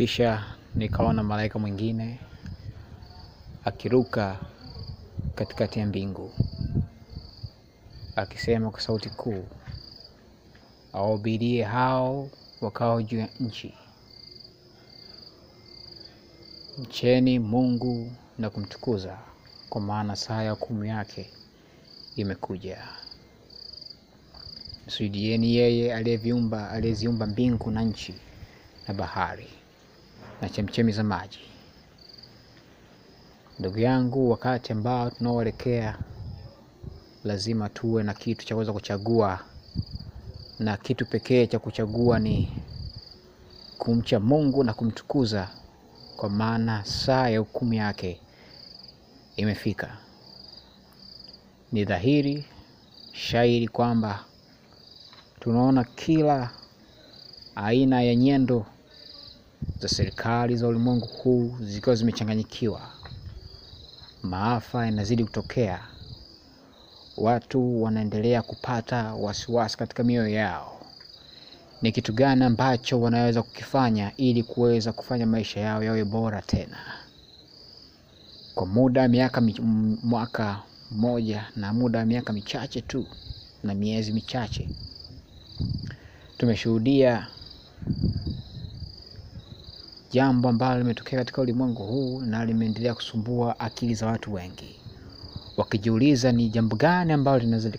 Kisha 0.00 0.44
nikaona 0.76 1.22
malaika 1.22 1.58
mwingine 1.58 2.18
akiruka 3.64 4.36
katikati 5.34 5.78
ya 5.78 5.86
mbingu 5.86 6.32
akisema 8.16 8.70
kwa 8.70 8.80
sauti 8.80 9.10
kuu, 9.10 9.44
awahubirie 10.92 11.64
hao 11.64 12.30
wakao 12.60 13.02
juu 13.02 13.18
ya 13.18 13.28
nchi, 13.40 13.74
mcheni 16.78 17.38
Mungu 17.38 18.12
na 18.38 18.50
kumtukuza, 18.50 19.18
kwa 19.70 19.80
maana 19.80 20.16
saa 20.16 20.42
ya 20.42 20.50
hukumu 20.50 20.84
yake 20.84 21.30
imekuja. 22.16 22.78
Msujudieni 24.86 25.56
yeye 25.56 25.94
aliyeviumba 25.94 26.70
aliyeziumba 26.70 27.26
mbingu 27.26 27.70
na 27.70 27.82
nchi 27.82 28.14
na 28.88 28.94
bahari 28.94 29.48
na 30.40 30.48
chemchemi 30.48 30.92
za 30.92 31.02
maji. 31.04 31.38
Ndugu 33.58 33.78
yangu, 33.78 34.30
wakati 34.30 34.72
ambao 34.72 35.10
tunaoelekea, 35.10 35.98
lazima 37.24 37.68
tuwe 37.68 38.02
na 38.02 38.14
kitu 38.14 38.46
cha 38.46 38.54
kuweza 38.54 38.72
kuchagua, 38.72 39.40
na 40.58 40.76
kitu 40.76 41.06
pekee 41.06 41.46
cha 41.46 41.58
kuchagua 41.58 42.18
ni 42.18 42.52
kumcha 43.78 44.20
Mungu 44.20 44.64
na 44.64 44.74
kumtukuza, 44.74 45.48
kwa 46.16 46.30
maana 46.30 46.84
saa 46.84 47.28
ya 47.28 47.38
hukumu 47.38 47.74
yake 47.74 48.20
imefika. 49.36 49.96
Ni 51.72 51.84
dhahiri 51.84 52.44
shairi 53.12 53.68
kwamba 53.68 54.24
tunaona 55.40 55.84
kila 55.84 56.50
aina 57.56 58.02
ya 58.02 58.14
nyendo 58.16 58.66
za 59.80 59.88
serikali 59.88 60.56
za 60.56 60.68
ulimwengu 60.68 61.06
huu 61.06 61.56
zikiwa 61.60 61.94
zimechanganyikiwa. 61.96 62.80
Maafa 64.22 64.84
yanazidi 64.86 65.24
kutokea, 65.24 65.80
watu 67.16 67.82
wanaendelea 67.82 68.42
kupata 68.42 69.14
wasiwasi 69.14 69.76
katika 69.76 70.04
mioyo 70.04 70.28
yao. 70.28 70.86
Ni 71.82 71.92
kitu 71.92 72.12
gani 72.12 72.44
ambacho 72.44 73.00
wanaweza 73.00 73.42
kukifanya 73.42 74.16
ili 74.16 74.42
kuweza 74.42 74.92
kufanya 74.92 75.26
maisha 75.26 75.60
yao 75.60 75.82
yawe 75.84 76.04
bora 76.04 76.42
tena? 76.42 76.78
Kwa 78.54 78.66
muda 78.66 79.08
miaka 79.08 79.40
mwaka 80.02 80.62
mmoja 80.90 81.44
na 81.56 81.72
muda 81.72 81.98
wa 81.98 82.04
miaka 82.04 82.32
michache 82.32 82.80
tu 82.80 83.06
na 83.62 83.74
miezi 83.74 84.12
michache 84.12 84.68
tumeshuhudia 86.38 87.26
jambo 90.10 90.48
ambalo 90.48 90.78
limetokea 90.78 91.18
katika 91.18 91.42
ulimwengu 91.42 91.82
huu 91.86 92.20
na 92.20 92.44
limeendelea 92.44 92.94
kusumbua 92.94 93.60
akili 93.60 93.94
za 93.94 94.06
watu 94.06 94.32
wengi, 94.34 94.76
wakijiuliza 95.56 96.32
ni 96.32 96.48
jambo 96.48 96.76
gani 96.76 97.12
ambalo 97.12 97.38
linaweza 97.38 97.70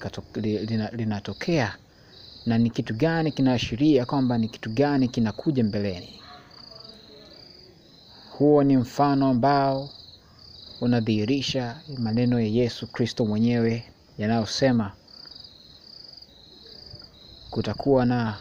linatokea 0.91 1.75
na 2.45 2.57
ni 2.57 2.69
kitu 2.69 2.93
gani 2.93 3.31
kinaashiria 3.31 4.05
kwamba 4.05 4.37
ni 4.37 4.47
kitu 4.47 4.69
gani 4.69 5.07
kinakuja 5.07 5.63
mbeleni. 5.63 6.21
Huo 8.37 8.63
ni 8.63 8.77
mfano 8.77 9.27
ambao 9.27 9.89
unadhihirisha 10.81 11.81
maneno 11.97 12.39
ya 12.39 12.47
Yesu 12.47 12.87
Kristo 12.87 13.25
mwenyewe 13.25 13.83
yanayosema 14.17 14.91
kutakuwa 17.49 18.05
na 18.05 18.37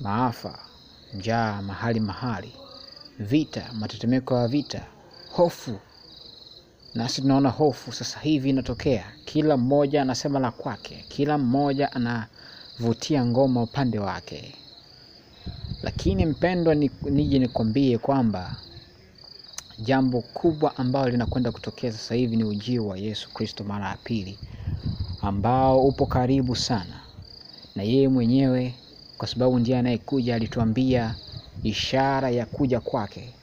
maafa, 0.00 0.58
njaa 1.14 1.62
mahali 1.62 2.00
mahali, 2.00 2.52
vita, 3.18 3.70
matetemeko 3.72 4.34
ya 4.36 4.48
vita, 4.48 4.82
hofu. 5.32 5.78
Nasi 6.94 7.20
tunaona 7.22 7.48
hofu 7.48 7.92
sasa 7.92 8.20
hivi 8.20 8.50
inatokea, 8.50 9.12
kila 9.24 9.56
mmoja 9.56 10.02
anasema 10.02 10.38
la 10.38 10.50
kwake, 10.50 11.04
kila 11.08 11.38
mmoja 11.38 11.92
anavutia 11.92 13.26
ngoma 13.26 13.62
upande 13.62 13.98
wake. 13.98 14.54
Lakini 15.82 16.26
mpendwa, 16.26 16.74
ni, 16.74 16.90
nije 17.04 17.38
nikwambie 17.38 17.98
kwamba 17.98 18.56
jambo 19.78 20.20
kubwa 20.20 20.76
ambalo 20.76 21.08
linakwenda 21.10 21.52
kutokea 21.52 21.92
sasa 21.92 22.14
hivi 22.14 22.36
ni 22.36 22.44
ujio 22.44 22.86
wa 22.86 22.98
Yesu 22.98 23.30
Kristo 23.34 23.64
mara 23.64 23.88
ya 23.88 23.96
pili, 24.04 24.38
ambao 25.22 25.80
upo 25.86 26.06
karibu 26.06 26.56
sana, 26.56 27.00
na 27.76 27.82
yeye 27.82 28.08
mwenyewe 28.08 28.74
kwa 29.18 29.28
sababu 29.28 29.58
ndiye 29.58 29.78
anayekuja 29.78 30.34
alituambia 30.34 31.14
ishara 31.62 32.30
ya 32.30 32.46
kuja 32.46 32.80
kwake, 32.80 33.34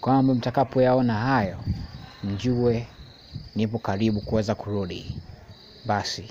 kwamba 0.00 0.34
mtakapoyaona 0.34 1.14
hayo 1.14 1.58
mjue 2.24 2.86
nipo 3.56 3.78
karibu 3.78 4.20
kuweza 4.20 4.54
kurudi. 4.54 5.16
Basi 5.86 6.24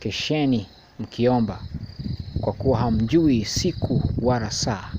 kesheni 0.00 0.66
mkiomba, 0.98 1.62
kwa 2.40 2.52
kuwa 2.52 2.78
hamjui 2.78 3.44
siku 3.44 4.02
wala 4.22 4.50
saa. 4.50 4.90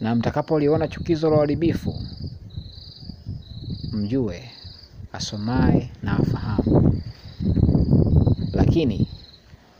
Na 0.00 0.14
mtakapoliona 0.14 0.88
chukizo 0.88 1.30
la 1.30 1.36
uharibifu, 1.36 1.94
mjue 3.92 4.50
asomaye 5.12 5.90
na 6.02 6.12
afahamu. 6.18 7.00
Lakini 8.52 9.06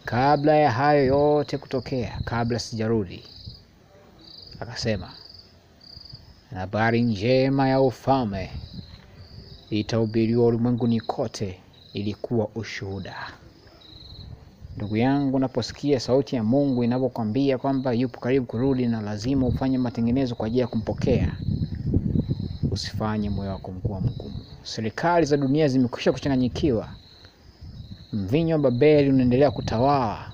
kabla 0.05 0.57
ya 0.57 0.71
hayo 0.73 1.05
yote 1.05 1.59
kutokea, 1.59 2.21
kabla 2.25 2.59
sijarudi, 2.59 3.25
akasema 4.61 5.11
na 6.53 6.61
habari 6.61 7.03
njema 7.03 7.69
ya 7.69 7.81
ufalme 7.81 8.51
itahubiriwa 9.71 10.47
ulimwenguni 10.47 11.01
kote, 11.01 11.61
ilikuwa 11.93 12.49
ushuhuda. 12.55 13.17
Ndugu 14.77 14.97
yangu, 14.97 15.37
unaposikia 15.37 16.01
sauti 16.01 16.37
ya 16.37 16.43
Mungu 16.45 16.85
inavyokwambia 16.85 17.59
kwamba 17.59 17.93
yupo 17.93 18.21
karibu 18.21 18.47
kurudi 18.47 18.87
na 18.87 19.01
lazima 19.01 19.47
ufanye 19.47 19.79
matengenezo 19.79 20.35
kwa 20.35 20.47
ajili 20.47 20.61
ya 20.61 20.67
kumpokea, 20.67 21.35
usifanye 22.71 23.31
moyo 23.31 23.51
wako 23.51 23.73
mkuwa 23.73 24.01
mgumu. 24.01 24.45
Serikali 24.63 25.27
za 25.27 25.37
dunia 25.37 25.69
zimekwisha 25.69 26.13
kuchanganyikiwa, 26.13 26.89
mvinyo 28.15 28.55
wa 28.55 28.61
Babeli 28.61 29.11
unaendelea 29.11 29.51
kutawala. 29.51 30.31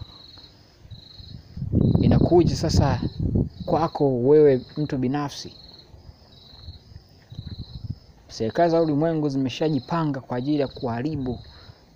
Inakuja 2.03 2.57
sasa 2.57 3.01
kwako 3.67 4.19
wewe 4.23 4.61
mtu 4.77 4.99
binafsi. 4.99 5.53
Serikali 8.29 8.71
za 8.71 8.83
ulimwengu 8.83 9.29
zimeshajipanga 9.29 10.21
kwa 10.21 10.37
ajili 10.37 10.61
ya 10.61 10.69
kuharibu 10.69 11.39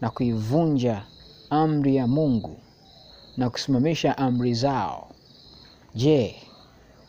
na 0.00 0.10
kuivunja 0.10 1.02
amri 1.50 1.96
ya 1.96 2.06
Mungu 2.06 2.56
na 3.36 3.50
kusimamisha 3.50 4.18
amri 4.18 4.54
zao. 4.54 5.08
Je, 5.94 6.36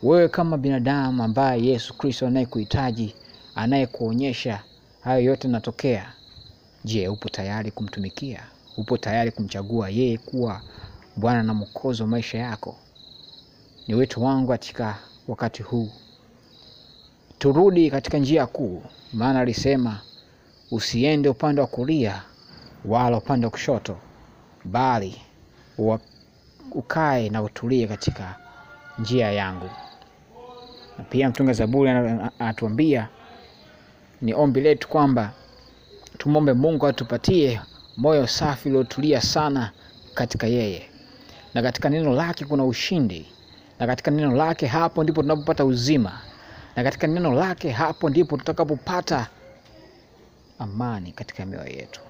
wewe 0.04 0.30
kama 0.30 0.58
binadamu 0.58 1.24
ambaye 1.24 1.66
Yesu 1.66 1.94
Kristo 1.98 2.28
anayekuhitaji, 2.28 3.16
anayekuonyesha 3.56 4.64
hayo 5.02 5.22
yote 5.24 5.48
yanatokea, 5.48 6.14
je, 6.84 7.08
upo 7.08 7.30
tayari 7.30 7.72
kumtumikia? 7.72 8.44
Upo 8.78 8.98
tayari 8.98 9.32
kumchagua 9.32 9.90
yeye 9.90 10.18
kuwa 10.18 10.62
Bwana 11.16 11.44
na 11.44 11.54
Mwokozi 11.54 12.02
wa 12.02 12.08
maisha 12.08 12.38
yako? 12.38 12.76
Ni 13.88 13.96
wito 13.96 14.22
wangu 14.22 14.48
katika 14.48 14.98
wakati 15.28 15.64
huu, 15.64 15.90
turudi 17.40 17.92
katika 17.92 18.18
njia 18.18 18.46
kuu, 18.48 18.84
maana 19.14 19.40
alisema 19.40 20.00
usiende 20.72 21.30
upande 21.30 21.62
wa 21.62 21.68
kulia 21.68 22.22
wala 22.86 23.18
upande 23.18 23.46
wa 23.46 23.52
kushoto, 23.52 23.98
bali 24.66 25.22
ukae 26.72 27.30
na 27.30 27.42
utulie 27.44 27.88
katika 27.88 28.36
njia 29.00 29.32
yangu. 29.32 29.70
Na 30.98 31.04
pia 31.04 31.30
mtunga 31.30 31.54
Zaburi 31.54 31.90
anatuambia 32.40 33.10
ni 34.22 34.34
ombi 34.34 34.62
letu 34.62 34.88
kwamba 34.88 35.32
tumwombe 36.18 36.54
Mungu 36.54 36.88
atupatie 36.88 37.62
moyo 37.98 38.28
safi 38.28 38.70
uliotulia 38.70 39.22
sana 39.22 39.72
katika 40.14 40.48
yeye, 40.48 40.90
na 41.54 41.62
katika 41.62 41.90
neno 41.90 42.14
lake 42.14 42.46
kuna 42.46 42.66
ushindi, 42.66 43.26
na 43.80 43.88
katika 43.88 44.12
neno 44.12 44.36
lake 44.36 44.68
hapo 44.68 45.04
ndipo 45.04 45.22
tunapopata 45.22 45.66
uzima, 45.66 46.22
na 46.76 46.84
katika 46.84 47.08
neno 47.08 47.34
lake 47.34 47.70
hapo 47.72 48.10
ndipo 48.10 48.38
tutakapopata 48.38 49.28
amani 50.60 51.12
katika 51.12 51.46
mioyo 51.46 51.68
yetu. 51.68 52.02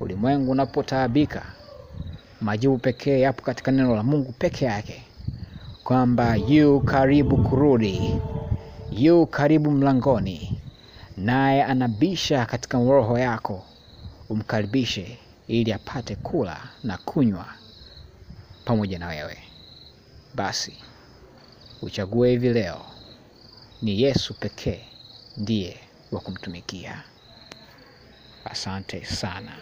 Ulimwengu 0.00 0.50
unapotaabika, 0.50 1.42
majibu 2.40 2.78
pekee 2.78 3.20
yapo 3.20 3.42
katika 3.42 3.70
neno 3.72 3.96
la 3.96 4.02
Mungu 4.02 4.32
peke 4.32 4.64
yake, 4.64 5.02
kwamba 5.84 6.36
yu 6.36 6.80
karibu 6.80 7.36
kurudi, 7.36 8.20
yu 8.90 9.26
karibu 9.26 9.70
mlangoni, 9.70 10.51
naye 11.22 11.64
anabisha 11.64 12.46
katika 12.46 12.78
roho 12.78 13.18
yako. 13.18 13.64
Umkaribishe 14.28 15.18
ili 15.48 15.72
apate 15.72 16.16
kula 16.16 16.60
na 16.84 16.98
kunywa 16.98 17.46
pamoja 18.64 18.98
na 18.98 19.06
wewe. 19.08 19.38
Basi 20.34 20.76
uchague 21.82 22.30
hivi 22.30 22.48
leo, 22.48 22.80
ni 23.82 24.02
Yesu 24.02 24.34
pekee 24.34 24.84
ndiye 25.36 25.80
wa 26.12 26.20
kumtumikia. 26.20 27.02
Asante 28.44 29.04
sana. 29.04 29.52